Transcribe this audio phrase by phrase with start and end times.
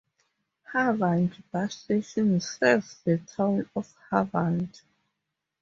[0.73, 4.81] Havant bus station serves the town of Havant.